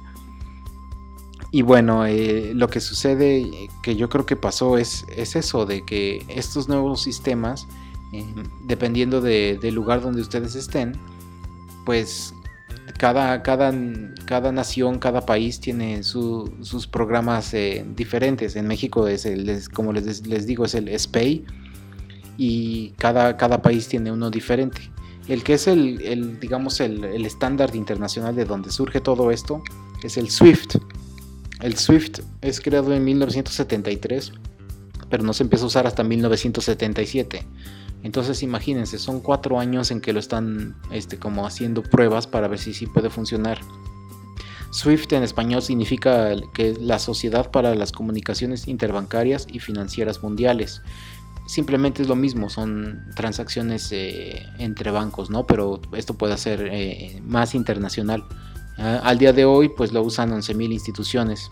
[1.54, 5.84] y bueno, eh, lo que sucede, que yo creo que pasó, es, es eso, de
[5.84, 7.68] que estos nuevos sistemas,
[8.14, 8.26] eh,
[8.64, 10.94] dependiendo del lugar donde ustedes estén,
[11.86, 12.34] pues
[12.98, 13.74] cada, cada,
[14.26, 18.56] cada nación, cada país tiene sus programas eh, diferentes.
[18.56, 21.46] En México es el, como les, les, digo, es el SPAY
[22.38, 24.90] y cada, cada país tiene uno diferente.
[25.28, 29.62] El que es el, el digamos, el estándar internacional de donde surge todo esto
[30.02, 30.78] es el SWIFT
[31.62, 34.34] el Swift es creado en 1973,
[35.10, 37.46] pero no se empezó a usar hasta 1977.
[38.04, 42.60] Entonces imagínense, son cuatro años en que lo están este, como haciendo pruebas para ver
[42.60, 43.60] si sí puede funcionar.
[44.72, 50.82] SWIFT en español significa que es la Sociedad para las Comunicaciones Interbancarias y Financieras Mundiales.
[51.46, 55.46] Simplemente es lo mismo, son transacciones eh, entre bancos, ¿no?
[55.46, 58.24] Pero esto puede ser eh, más internacional.
[58.82, 61.52] Ah, al día de hoy, pues lo usan 11.000 instituciones.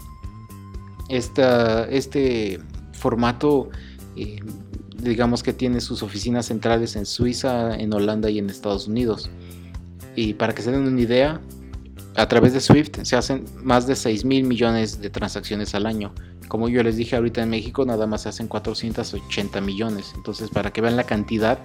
[1.08, 2.60] este
[2.94, 3.70] formato,
[4.15, 4.39] eh,
[4.98, 9.30] digamos que tiene sus oficinas centrales en Suiza, en Holanda y en Estados Unidos.
[10.15, 11.39] Y para que se den una idea,
[12.15, 16.12] a través de SWIFT se hacen más de 6 mil millones de transacciones al año.
[16.48, 20.13] Como yo les dije ahorita en México, nada más se hacen 480 millones.
[20.15, 21.60] Entonces, para que vean la cantidad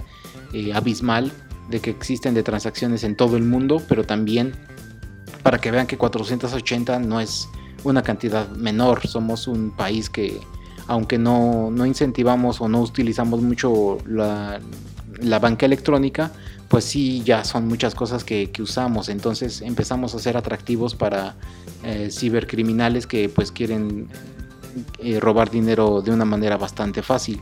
[0.52, 1.32] eh, abismal
[1.70, 4.52] de que existen de transacciones en todo el mundo, pero también
[5.44, 7.50] para que vean que 480 no es
[7.84, 9.06] una cantidad menor.
[9.06, 10.40] Somos un país que,
[10.86, 14.58] aunque no, incentivamos o no utilizamos mucho la,
[15.38, 16.32] banca electrónica,
[16.68, 19.10] pues sí, ya son muchas cosas que, usamos.
[19.10, 21.36] Entonces empezamos a ser atractivos para
[21.84, 24.08] eh, cibercriminales que pues quieren
[24.98, 27.38] eh, robar dinero de una manera bastante fácil.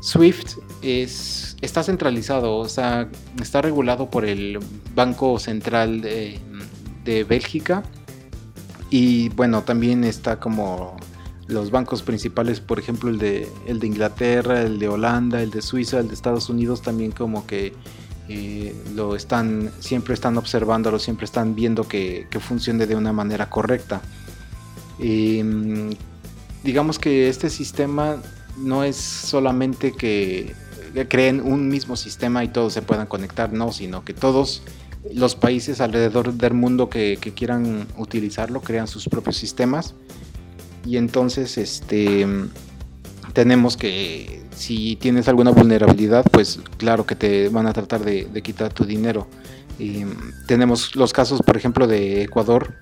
[0.00, 3.08] SWIFT es, está centralizado, o sea,
[3.40, 4.58] está regulado por el
[4.94, 6.38] Banco Central de,
[7.06, 7.82] de Bélgica.
[8.90, 10.96] Y bueno, también está como
[11.46, 15.62] los bancos principales, por ejemplo, el de, el de Inglaterra, el de Holanda, el de
[15.62, 17.72] Suiza, el de Estados Unidos, también como que
[18.28, 24.02] eh, lo están, siempre están observándolo, siempre están viendo que, funcione de una manera correcta.
[24.98, 25.90] Em,
[26.64, 28.16] digamos que este sistema
[28.58, 30.54] no es solamente que
[31.08, 34.62] creen un mismo sistema y todos se puedan conectar, no, sino que todos
[35.14, 39.94] los países alrededor del mundo que, quieran utilizarlo crean sus propios sistemas.
[40.84, 42.26] Y entonces este
[43.32, 48.72] tenemos que si tienes alguna vulnerabilidad pues claro que te van a tratar de, quitar
[48.72, 49.26] tu dinero.
[49.78, 50.04] Y
[50.46, 52.74] tenemos los casos por ejemplo de Ecuador.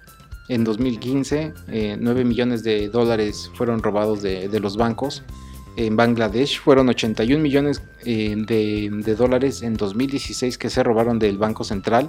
[0.49, 5.23] En 2015 eh, 9 millones de dólares fueron robados de los bancos
[5.77, 11.65] en Bangladesh fueron 81 millones eh, de, dólares en 2016 que se robaron del Banco
[11.65, 12.09] Central.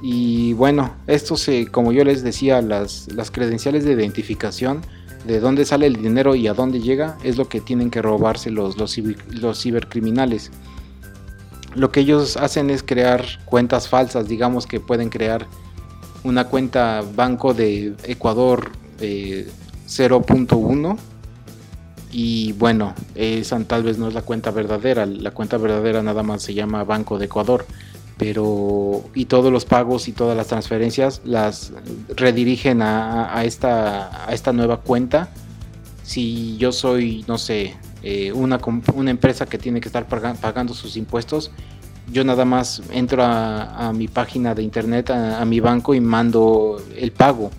[0.00, 4.80] Y bueno, esto se, como yo les decía, las, las credenciales de identificación
[5.26, 8.50] de dónde sale el dinero y a dónde llega es lo que tienen que robarse
[8.50, 8.96] los, los,
[9.30, 10.50] los cibercriminales.
[11.74, 15.46] Lo que ellos hacen es crear cuentas falsas, digamos que pueden crear
[16.24, 18.70] una cuenta banco de Ecuador
[19.00, 20.96] 0.1 eh,
[22.10, 26.42] y bueno, esa tal vez no es la cuenta verdadera, la cuenta verdadera nada más
[26.42, 27.66] se llama Banco de Ecuador,
[28.16, 31.72] pero y todos los pagos y todas las transferencias las
[32.16, 35.28] redirigen a, esta, a esta nueva cuenta.
[36.02, 38.58] Si yo soy, no sé, eh, una,
[38.94, 41.50] una, empresa que tiene que estar pagando sus impuestos,
[42.10, 47.12] yo nada más entro a, mi página de internet, a mi banco y mando el
[47.12, 47.50] pago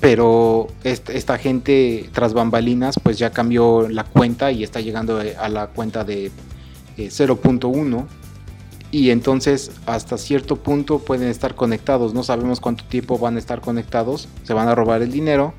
[0.00, 5.48] pero esta, gente tras bambalinas pues ya cambió la cuenta y está llegando eh, a
[5.48, 6.30] la cuenta de
[6.96, 8.04] 0.1 eh,
[8.90, 13.60] y entonces hasta cierto punto pueden estar conectados, no sabemos cuánto tiempo van a estar
[13.60, 15.54] conectados, se van a robar el dinero.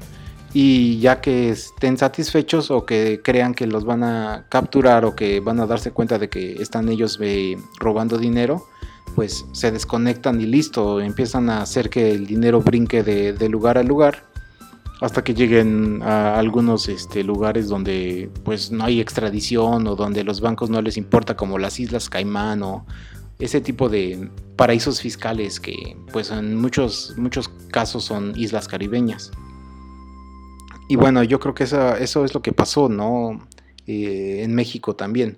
[0.52, 5.42] Y ya que estén satisfechos o que crean que los van a capturar o que
[5.42, 8.66] van a darse cuenta de que están ellos eh, robando dinero,
[9.14, 13.84] pues se desconectan y listo, empiezan a hacer que el dinero brinque de lugar a
[13.84, 14.29] lugar
[15.02, 20.42] hasta que lleguen a algunos este, lugares donde pues no hay extradición o donde los
[20.42, 22.86] bancos no les importa como las Islas Caimán o
[23.40, 29.32] ese tipo de paraísos fiscales que pues en muchos, muchos casos son islas caribeñas.
[30.90, 33.48] Y bueno, yo creo que eso, eso es lo que pasó, ¿no?
[33.88, 35.38] Eh, en México también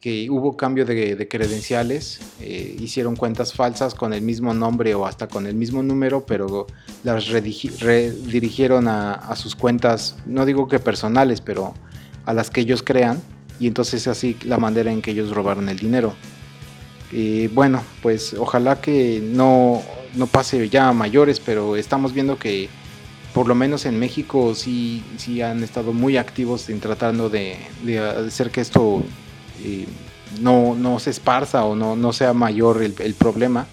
[0.00, 5.28] que hubo cambio de, credenciales, eh, hicieron cuentas falsas con el mismo nombre o hasta
[5.28, 6.66] con el mismo número, pero
[7.04, 11.74] las redirigieron a, sus cuentas, no digo que personales, pero
[12.24, 13.20] a las que ellos crean,
[13.58, 16.14] y entonces así la manera en que ellos robaron el dinero.
[17.12, 19.82] Y bueno, pues ojalá que no,
[20.14, 22.70] no pase ya a mayores, pero estamos viendo que
[23.34, 27.98] por lo menos en México sí, sí han estado muy activos en tratando de, de
[27.98, 29.04] hacer que esto
[30.38, 33.66] no, no se esparza o no, no sea mayor el, problema.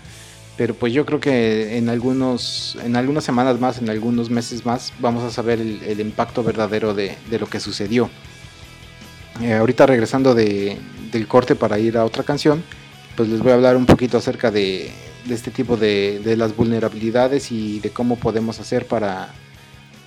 [0.55, 4.91] Pero pues yo creo que en, algunos, en algunas semanas más, en algunos meses más,
[4.99, 8.09] vamos a saber el, impacto verdadero de, lo que sucedió.
[9.41, 10.79] Eh, ahorita regresando de,
[11.11, 12.63] del corte para ir a otra canción,
[13.15, 14.91] pues les voy a hablar un poquito acerca de,
[15.29, 19.29] este tipo de, las vulnerabilidades y de cómo podemos hacer para,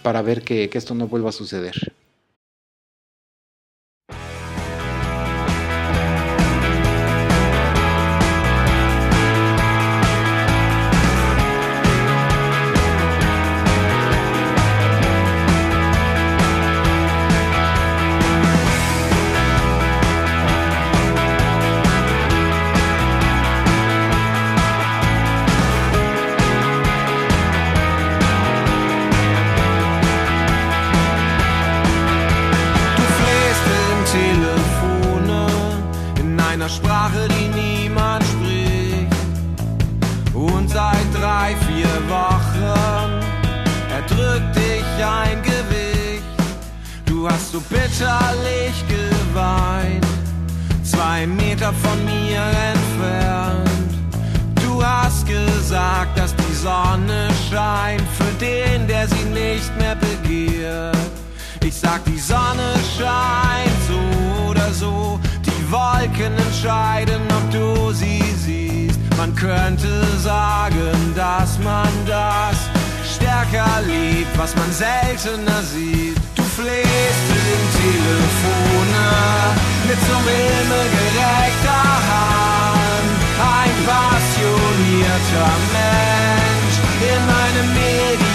[0.02, 1.94] para ver que esto no vuelva a suceder.
[59.60, 60.96] nicht mehr begehrt.
[61.62, 68.98] Ich sag, die Sonne scheint so oder so, die Wolken entscheiden, ob du sie siehst.
[69.18, 72.56] Man könnte sagen, dass man das
[73.14, 76.16] stärker liebt, was man seltener sieht.
[76.36, 79.06] Du flehst im Telefone
[79.88, 83.12] mit zum Himmel gerechter Hand.
[83.60, 86.76] Ein passionierter Mensch
[87.12, 88.29] in meinem Medien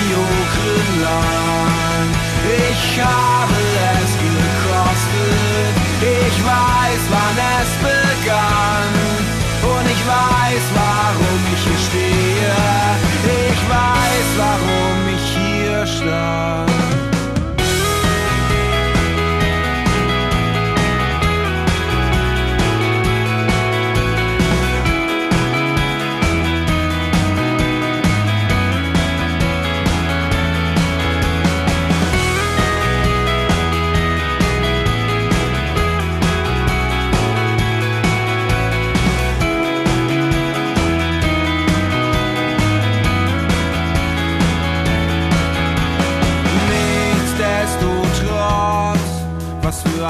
[1.03, 2.09] lang.
[2.45, 3.53] Ich habe
[4.01, 8.94] es gekostet, ich weiß, wann es begann.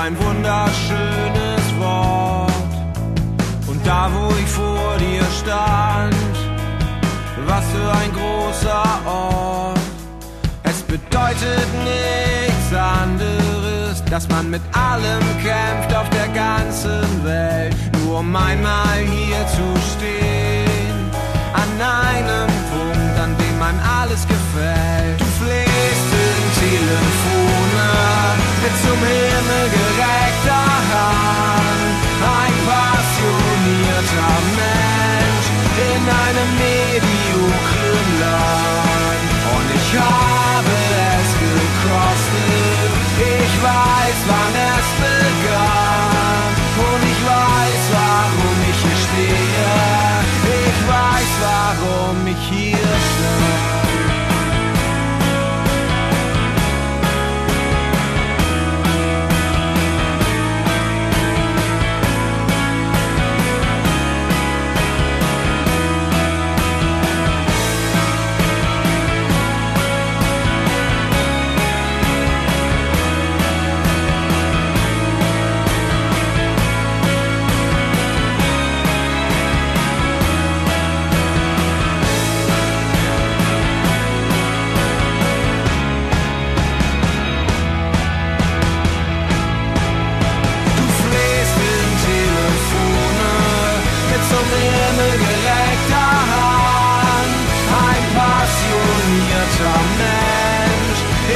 [0.04, 2.52] Wunderschönes Wort.
[3.68, 6.16] Und da, wo ich vor dir stand,
[7.48, 9.80] was für ein großer Ort.
[10.64, 18.36] Es bedeutet nichts anderes, dass man mit allem kämpft auf der ganzen Welt, nur um
[18.36, 21.10] einmal hier zu stehen.
[21.54, 25.24] An einem Punkt, an dem man alles gefällt.
[26.86, 27.90] Telefone
[28.62, 31.98] mit zum Himmel gereckter Hand.
[32.22, 35.48] Ein passionierter Mensch
[35.90, 39.30] in einem mediokren Land.
[39.56, 40.85] Und ich habe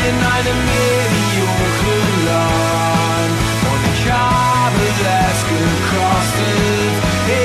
[0.10, 3.38] in einem mediokren Land
[3.72, 4.84] und ich habe
[5.28, 6.96] es gekostet.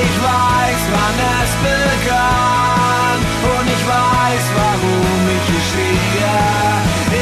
[0.01, 3.19] Ich weiß, wann es begann
[3.55, 6.37] und ich weiß, warum ich hier stehe.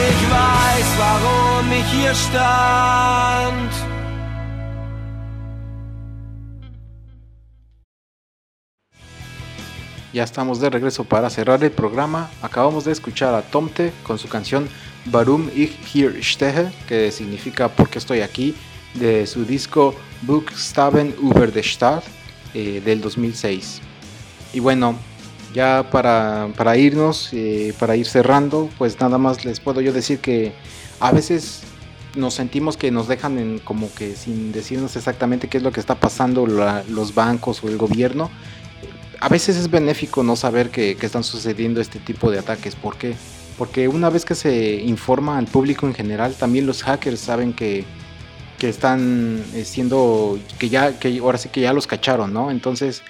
[0.07, 3.82] Ich weiß, warum ich hier stand.
[10.13, 12.31] Ya estamos de regreso para cerrar el programa.
[12.43, 14.69] Acabamos de escuchar a Tomte con su canción
[15.11, 18.55] Warum ich hier stehe, que significa ¿Por qué estoy aquí?
[18.95, 22.05] de su disco Buchstaben über der Stadt
[22.53, 23.81] eh, del 2006.
[24.53, 24.97] Y bueno,
[25.55, 30.19] ya para, para irnos, eh, para ir cerrando, pues nada más les puedo yo decir
[30.19, 30.53] que
[31.01, 31.63] a veces
[32.17, 35.81] nos sentimos que nos dejan en como que sin decirnos exactamente qué es lo que
[35.81, 38.31] está pasando la- los bancos o el gobierno.
[39.23, 42.75] A veces es benéfico no saber que, están sucediendo este tipo de ataques.
[42.75, 43.15] ¿Por qué?
[43.57, 47.85] Porque una vez que se informa al público en general, también los hackers saben que,
[48.59, 52.51] que están eh, siendo, que ya, que ahora sí que ya los cacharon, ¿no?
[52.51, 53.05] Entonces,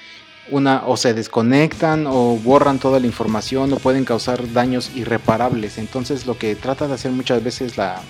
[0.50, 5.78] una, o se desconectan o borran toda la información o pueden causar daños irreparables.
[5.78, 8.02] Entonces, lo que trata de hacer muchas veces la,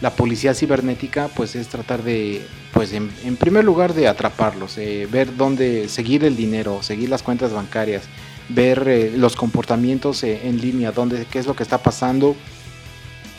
[0.00, 5.36] la policía cibernética, pues es tratar de, pues en, primer lugar de atraparlos, eh, ver
[5.36, 8.04] dónde, seguir el dinero, seguir las cuentas bancarias,
[8.48, 12.36] ver eh, los comportamientos eh, en línea, dónde, qué es lo que está pasando,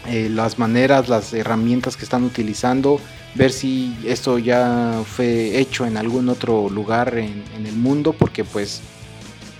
[0.07, 3.01] las maneras, las herramientas que están utilizando,
[3.35, 8.81] ver si esto ya fue hecho en algún otro lugar en el mundo, porque pues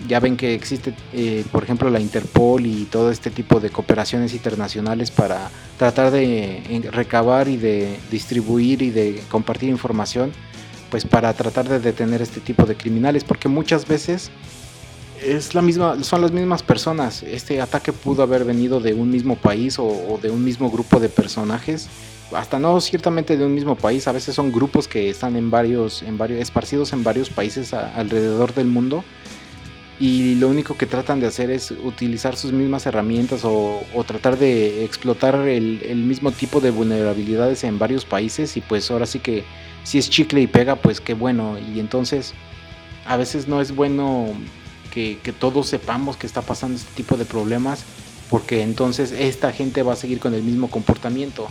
[0.06, 4.34] ya ven que existe, eh, por ejemplo, la Interpol y todo este tipo de cooperaciones
[4.34, 10.32] internacionales para tratar de eh, recabar y de distribuir y de compartir información,
[10.92, 14.30] pues para tratar de detener este tipo de criminales, porque muchas veces
[15.24, 17.24] es la misma, son las mismas personas.
[17.24, 21.00] Este ataque pudo haber venido de un mismo país o, o de un mismo grupo
[21.00, 21.88] de personajes.
[22.34, 26.04] Hasta no ciertamente de un mismo país, a veces son grupos que están en varios,
[26.04, 29.04] en varios, esparcidos en varios países alrededor del mundo
[30.00, 34.86] y lo único que tratan de hacer es utilizar sus mismas herramientas o, tratar de
[34.86, 39.44] explotar el, mismo tipo de vulnerabilidades en varios países y pues ahora sí que
[39.84, 42.34] si es chicle y pega pues qué bueno y entonces
[43.06, 44.28] a veces no es bueno
[44.94, 47.84] que, que todos sepamos que está pasando este tipo de problemas
[48.30, 51.48] porque entonces esta gente va a seguir con el mismo comportamiento.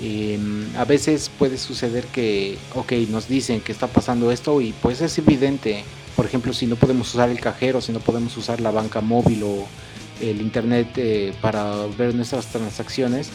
[0.00, 0.38] Eh,
[0.76, 5.16] a veces puede suceder que, ok, nos dicen que está pasando esto y pues es
[5.18, 5.84] evidente.
[6.16, 9.42] Por ejemplo, si no podemos usar el cajero, si no podemos usar la banca móvil
[9.44, 9.66] o
[10.20, 13.30] el internet eh, para ver nuestras transacciones,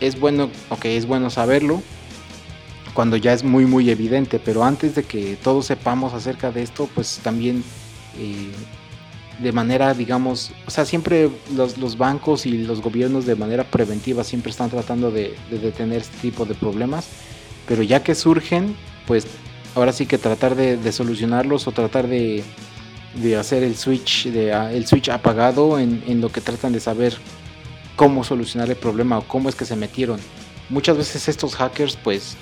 [0.00, 1.82] es bueno, ok, es bueno saberlo
[2.94, 6.88] cuando ya es muy muy evidente, pero antes de que todos sepamos acerca de esto,
[6.94, 7.64] pues también
[8.18, 8.50] eh,
[9.38, 14.24] de manera, digamos, o sea, siempre los, los bancos y los gobiernos de manera preventiva
[14.24, 17.06] siempre están tratando de, de detener este tipo de problemas,
[17.66, 18.76] pero ya que surgen,
[19.06, 19.26] pues
[19.74, 22.44] ahora sí que tratar de, solucionarlos o tratar de,
[23.38, 27.16] hacer el switch, ah, el switch apagado en, lo que tratan de saber
[27.96, 30.20] cómo solucionar el problema o cómo es que se metieron.
[30.68, 32.36] Muchas veces estos hackers pues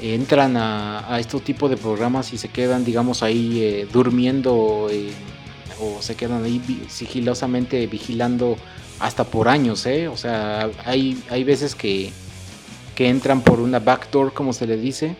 [0.00, 5.12] entran a, este tipo de programas y se quedan digamos ahí eh, durmiendo eh,
[5.80, 8.56] o se quedan ahí sigilosamente vigilando
[8.98, 10.06] hasta por años, ¿eh?
[10.08, 12.12] O sea, hay, hay veces que,
[12.94, 15.16] que entran por una backdoor, como se le dice,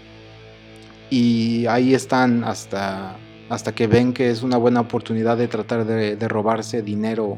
[1.12, 3.18] y ahí están hasta,
[3.50, 7.36] hasta que ven que es una buena oportunidad de tratar de, robarse dinero.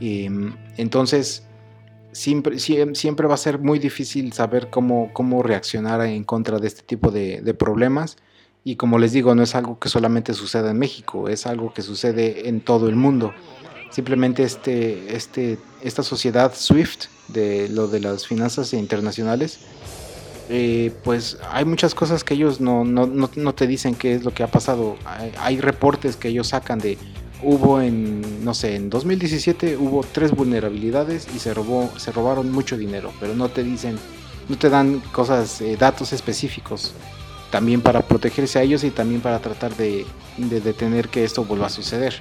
[0.00, 0.28] Y,
[0.78, 1.42] entonces,
[2.12, 6.68] siempre, siem- siempre va a ser muy difícil saber cómo, cómo reaccionar en contra de
[6.68, 8.16] este tipo de, de problemas.
[8.64, 11.82] Y como les digo, no es algo que solamente suceda en México, es algo que
[11.82, 13.34] sucede en todo el mundo.
[13.90, 19.58] Simplemente este, este, esta sociedad SWIFT, de lo de las finanzas internacionales,
[20.48, 24.32] eh, pues hay muchas cosas que ellos no, no, no, te dicen qué es lo
[24.32, 24.96] que ha pasado.
[25.38, 26.98] Hay, reportes que ellos sacan de,
[27.42, 32.76] hubo en, no sé, en 2017 hubo tres vulnerabilidades y se, robó, se robaron mucho
[32.76, 33.98] dinero, pero no te dicen,
[34.48, 36.92] no te dan cosas, eh, datos específicos.
[37.50, 40.04] También para protegerse a ellos y también para tratar de,
[40.36, 42.14] de detener que esto vuelva a suceder.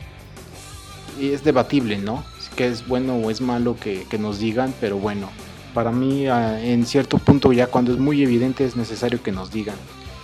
[1.20, 2.24] Y es debatible, ¿no?
[2.56, 5.30] Que es bueno o es malo que nos digan, pero bueno,
[5.76, 9.52] para mí ah, en cierto punto ya cuando es muy evidente es necesario que nos
[9.52, 9.76] digan.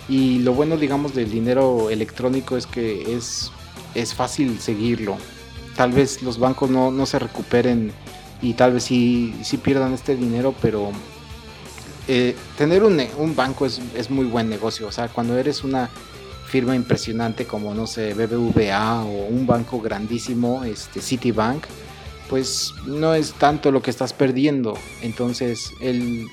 [0.08, 3.52] Y lo bueno, digamos, del dinero electrónico es que es,
[3.94, 5.16] es fácil seguirlo.
[5.76, 7.92] Tal vez los bancos no, no se recuperen
[8.40, 10.90] y tal vez sí, sí pierdan este dinero, pero
[12.08, 14.88] eh, tener un, un banco es, es muy buen negocio.
[14.88, 15.90] O sea, cuando eres una
[16.46, 21.64] firma impresionante como, no sé, BBVA o un banco grandísimo, este, Citibank,
[22.32, 24.72] pues no es tanto lo que estás perdiendo.
[25.02, 26.28] Entonces el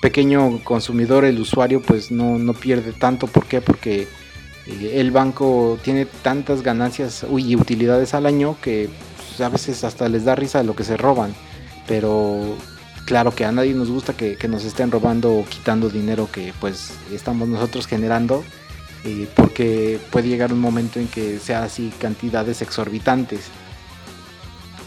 [0.00, 3.26] pequeño consumidor, el usuario, pues no, no pierde tanto.
[3.26, 3.60] ¿Por qué?
[3.60, 4.08] Porque
[4.66, 10.08] eh, el banco tiene tantas ganancias y utilidades al año que pues, a veces hasta
[10.08, 11.34] les da risa lo que se roban.
[11.86, 12.56] Pero
[13.04, 16.54] claro que a nadie nos gusta que, que nos estén robando o quitando dinero que
[16.58, 18.44] pues estamos nosotros generando.
[19.04, 23.50] eh, porque puede llegar un momento en que sea así cantidades exorbitantes.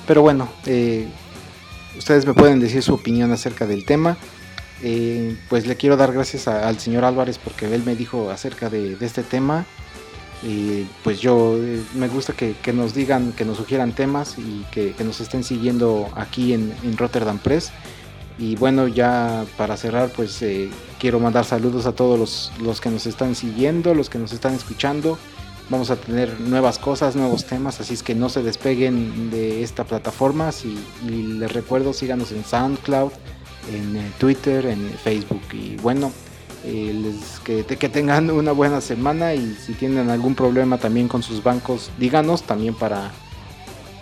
[0.08, 1.08] Pero bueno, eh,
[1.98, 4.18] ustedes me pueden decir su opinión acerca del tema.
[4.84, 8.98] Eh, pues le quiero dar gracias al señor Álvarez porque él me dijo acerca de,
[9.00, 9.66] este tema.
[10.44, 14.66] Y pues yo eh, me gusta que, que nos digan, que nos sugieran temas y
[14.72, 17.72] que, nos estén siguiendo aquí en, en Rotterdam Press.
[18.42, 22.90] Y bueno, ya para cerrar, pues eh, quiero mandar saludos a todos los, los que
[22.90, 25.20] nos están siguiendo, los que nos están escuchando.
[25.72, 29.86] Vamos a tener nuevas cosas, nuevos temas, así es que no se despeguen de esta
[29.86, 30.52] plataforma.
[30.52, 33.12] Si- y les recuerdo, síganos en SoundCloud,
[33.74, 35.42] en eh, Twitter, en Facebook.
[35.54, 36.12] Y bueno,
[36.66, 41.24] eh, les- que, que tengan una buena semana y si tienen algún problema también con
[41.24, 43.10] sus bancos, díganos también para,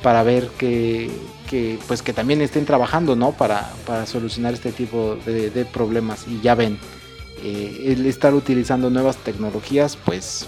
[0.01, 1.11] para ver que,
[1.47, 3.33] que, pues que también estén trabajando ¿no?
[3.33, 6.25] para, para solucionar este tipo de, problemas.
[6.27, 6.79] Y ya ven,
[7.43, 10.47] eh, el estar utilizando nuevas tecnologías pues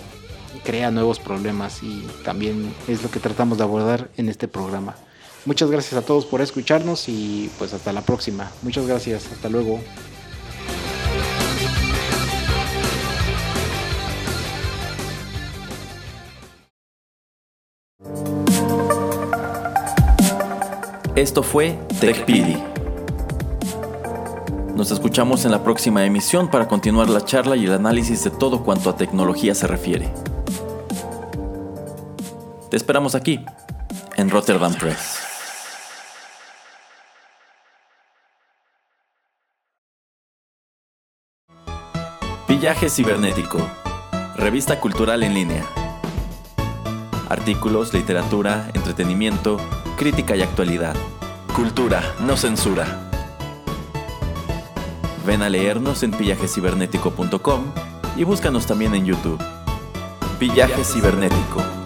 [0.63, 4.95] crea nuevos problemas y también es lo que tratamos de abordar en este programa.
[5.45, 8.51] Muchas gracias a todos por escucharnos y pues hasta la próxima.
[8.61, 9.79] Muchas gracias, hasta luego.
[21.15, 22.57] Esto fue TechPili.
[24.75, 28.63] Nos escuchamos en la próxima emisión para continuar la charla y el análisis de todo
[28.63, 30.11] cuanto a tecnología se refiere.
[32.71, 33.43] Te esperamos aquí,
[34.15, 35.19] en Rotterdam Press.
[42.47, 43.59] Pillaje Cibernético,
[44.37, 45.65] revista cultural en línea.
[47.27, 49.57] Artículos, literatura, entretenimiento,
[49.97, 50.95] crítica y actualidad.
[51.53, 52.85] Cultura, no censura.
[55.25, 57.65] Ven a leernos en pillajecibernético.com
[58.15, 59.43] y búscanos también en YouTube.
[60.39, 61.80] Pillaje Cibernético.